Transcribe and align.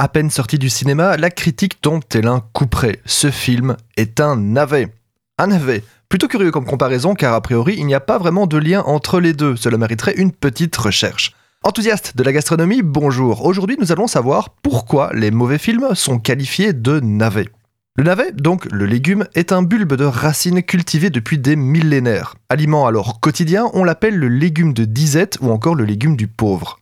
À 0.00 0.06
peine 0.06 0.30
sorti 0.30 0.60
du 0.60 0.68
cinéma, 0.68 1.16
la 1.16 1.28
critique 1.28 1.80
tombe 1.80 2.04
tel 2.08 2.28
un 2.28 2.40
couperet. 2.52 3.00
Ce 3.04 3.32
film 3.32 3.76
est 3.96 4.20
un 4.20 4.36
navet. 4.36 4.94
Un 5.38 5.48
navet. 5.48 5.82
Plutôt 6.08 6.28
curieux 6.28 6.52
comme 6.52 6.66
comparaison 6.66 7.16
car 7.16 7.34
a 7.34 7.40
priori 7.40 7.74
il 7.76 7.84
n'y 7.84 7.96
a 7.96 8.00
pas 8.00 8.16
vraiment 8.16 8.46
de 8.46 8.58
lien 8.58 8.82
entre 8.82 9.18
les 9.18 9.32
deux, 9.32 9.56
cela 9.56 9.76
mériterait 9.76 10.14
une 10.14 10.30
petite 10.30 10.76
recherche. 10.76 11.34
Enthousiaste 11.64 12.16
de 12.16 12.22
la 12.22 12.32
gastronomie, 12.32 12.82
bonjour. 12.82 13.44
Aujourd'hui 13.44 13.76
nous 13.80 13.90
allons 13.90 14.06
savoir 14.06 14.50
pourquoi 14.62 15.10
les 15.14 15.32
mauvais 15.32 15.58
films 15.58 15.88
sont 15.96 16.20
qualifiés 16.20 16.72
de 16.72 17.00
navets. 17.00 17.48
Le 17.96 18.04
navet, 18.04 18.30
donc 18.30 18.70
le 18.70 18.86
légume, 18.86 19.26
est 19.34 19.50
un 19.50 19.62
bulbe 19.62 19.94
de 19.94 20.04
racines 20.04 20.62
cultivé 20.62 21.10
depuis 21.10 21.38
des 21.38 21.56
millénaires. 21.56 22.36
Aliment 22.50 22.86
alors 22.86 23.18
quotidien, 23.18 23.68
on 23.72 23.82
l'appelle 23.82 24.14
le 24.14 24.28
légume 24.28 24.74
de 24.74 24.84
disette 24.84 25.38
ou 25.40 25.50
encore 25.50 25.74
le 25.74 25.84
légume 25.84 26.14
du 26.14 26.28
pauvre. 26.28 26.78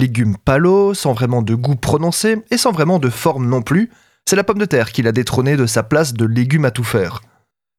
Légume 0.00 0.38
palo, 0.42 0.94
sans 0.94 1.12
vraiment 1.12 1.42
de 1.42 1.54
goût 1.54 1.76
prononcé 1.76 2.38
et 2.50 2.56
sans 2.56 2.72
vraiment 2.72 2.98
de 2.98 3.10
forme 3.10 3.46
non 3.46 3.60
plus, 3.60 3.90
c'est 4.24 4.34
la 4.34 4.44
pomme 4.44 4.58
de 4.58 4.64
terre 4.64 4.92
qui 4.92 5.02
l'a 5.02 5.12
détrôné 5.12 5.58
de 5.58 5.66
sa 5.66 5.82
place 5.82 6.14
de 6.14 6.24
légume 6.24 6.64
à 6.64 6.70
tout 6.70 6.84
faire. 6.84 7.20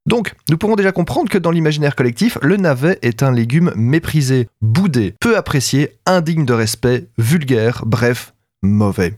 Donc, 0.05 0.35
nous 0.47 0.57
pouvons 0.57 0.75
déjà 0.75 0.91
comprendre 0.91 1.29
que 1.29 1.39
dans 1.39 1.49
l'imaginaire 1.49 1.95
collectif, 1.95 2.37
le 2.43 2.57
navet 2.57 2.99
est 3.01 3.23
un 3.23 3.31
légume 3.31 3.71
méprisé, 3.75 4.49
boudé, 4.61 5.15
peu 5.19 5.35
apprécié, 5.35 5.97
indigne 6.05 6.45
de 6.45 6.53
respect, 6.53 7.07
vulgaire, 7.17 7.81
bref, 7.87 8.35
mauvais. 8.61 9.17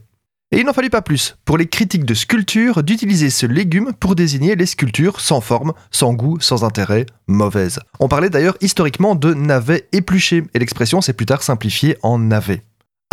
Et 0.50 0.60
il 0.60 0.64
n'en 0.64 0.72
fallut 0.72 0.88
pas 0.88 1.02
plus 1.02 1.36
pour 1.44 1.58
les 1.58 1.66
critiques 1.66 2.06
de 2.06 2.14
sculpture 2.14 2.82
d'utiliser 2.82 3.28
ce 3.28 3.44
légume 3.44 3.92
pour 4.00 4.14
désigner 4.14 4.56
les 4.56 4.66
sculptures 4.66 5.20
sans 5.20 5.42
forme, 5.42 5.74
sans 5.90 6.14
goût, 6.14 6.40
sans 6.40 6.64
intérêt, 6.64 7.04
mauvaises. 7.26 7.80
On 8.00 8.08
parlait 8.08 8.30
d'ailleurs 8.30 8.56
historiquement 8.62 9.14
de 9.14 9.34
navet 9.34 9.88
épluché, 9.92 10.44
et 10.54 10.58
l'expression 10.58 11.02
s'est 11.02 11.12
plus 11.12 11.26
tard 11.26 11.42
simplifiée 11.42 11.98
en 12.02 12.18
navet. 12.18 12.62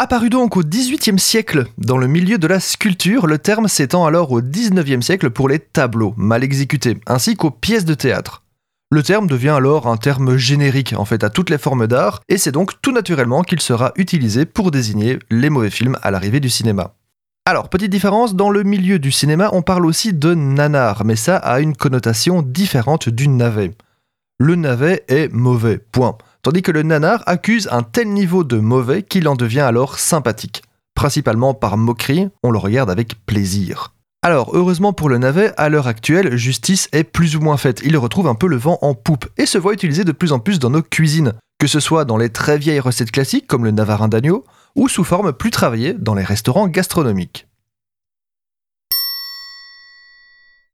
Apparu 0.03 0.31
donc 0.31 0.57
au 0.57 0.63
XVIIIe 0.63 1.19
siècle 1.19 1.67
dans 1.77 1.99
le 1.99 2.07
milieu 2.07 2.39
de 2.39 2.47
la 2.47 2.59
sculpture, 2.59 3.27
le 3.27 3.37
terme 3.37 3.67
s'étend 3.67 4.03
alors 4.03 4.31
au 4.31 4.41
XIXe 4.41 5.05
siècle 5.05 5.29
pour 5.29 5.47
les 5.47 5.59
tableaux 5.59 6.15
mal 6.17 6.43
exécutés, 6.43 6.97
ainsi 7.05 7.35
qu'aux 7.35 7.51
pièces 7.51 7.85
de 7.85 7.93
théâtre. 7.93 8.41
Le 8.89 9.03
terme 9.03 9.27
devient 9.27 9.49
alors 9.49 9.85
un 9.85 9.97
terme 9.97 10.37
générique 10.37 10.95
en 10.97 11.05
fait 11.05 11.23
à 11.23 11.29
toutes 11.29 11.51
les 11.51 11.59
formes 11.59 11.85
d'art, 11.85 12.23
et 12.29 12.39
c'est 12.39 12.51
donc 12.51 12.81
tout 12.81 12.91
naturellement 12.91 13.43
qu'il 13.43 13.59
sera 13.59 13.91
utilisé 13.95 14.47
pour 14.47 14.71
désigner 14.71 15.19
les 15.29 15.51
mauvais 15.51 15.69
films 15.69 15.99
à 16.01 16.09
l'arrivée 16.09 16.39
du 16.39 16.49
cinéma. 16.49 16.95
Alors, 17.45 17.69
petite 17.69 17.91
différence, 17.91 18.33
dans 18.33 18.49
le 18.49 18.63
milieu 18.63 18.97
du 18.97 19.11
cinéma, 19.11 19.51
on 19.53 19.61
parle 19.61 19.85
aussi 19.85 20.13
de 20.13 20.33
nanar, 20.33 21.05
mais 21.05 21.15
ça 21.15 21.37
a 21.37 21.59
une 21.59 21.75
connotation 21.75 22.41
différente 22.41 23.07
du 23.07 23.27
navet. 23.27 23.75
Le 24.39 24.55
navet 24.55 25.03
est 25.09 25.31
mauvais, 25.31 25.77
point. 25.77 26.17
Tandis 26.43 26.63
que 26.63 26.71
le 26.71 26.81
nanar 26.81 27.23
accuse 27.27 27.67
un 27.71 27.83
tel 27.83 28.07
niveau 28.07 28.43
de 28.43 28.57
mauvais 28.57 29.03
qu'il 29.03 29.27
en 29.27 29.35
devient 29.35 29.59
alors 29.59 29.99
sympathique. 29.99 30.63
Principalement 30.95 31.53
par 31.53 31.77
moquerie, 31.77 32.29
on 32.43 32.49
le 32.49 32.57
regarde 32.57 32.89
avec 32.89 33.25
plaisir. 33.25 33.93
Alors, 34.23 34.51
heureusement 34.53 34.93
pour 34.93 35.09
le 35.09 35.17
navet, 35.17 35.51
à 35.57 35.69
l'heure 35.69 35.87
actuelle, 35.87 36.37
justice 36.37 36.89
est 36.91 37.03
plus 37.03 37.35
ou 37.35 37.41
moins 37.41 37.57
faite. 37.57 37.81
Il 37.83 37.97
retrouve 37.97 38.27
un 38.27 38.35
peu 38.35 38.47
le 38.47 38.57
vent 38.57 38.79
en 38.81 38.93
poupe 38.93 39.27
et 39.37 39.45
se 39.45 39.57
voit 39.57 39.73
utilisé 39.73 40.03
de 40.03 40.11
plus 40.11 40.31
en 40.31 40.39
plus 40.39 40.59
dans 40.59 40.69
nos 40.69 40.83
cuisines, 40.83 41.33
que 41.59 41.67
ce 41.67 41.79
soit 41.79 42.05
dans 42.05 42.17
les 42.17 42.29
très 42.29 42.57
vieilles 42.57 42.79
recettes 42.79 43.11
classiques 43.11 43.47
comme 43.47 43.65
le 43.65 43.71
navarin 43.71 44.07
d'agneau, 44.07 44.43
ou 44.75 44.87
sous 44.87 45.03
forme 45.03 45.33
plus 45.33 45.51
travaillée 45.51 45.93
dans 45.93 46.15
les 46.15 46.23
restaurants 46.23 46.67
gastronomiques. 46.67 47.47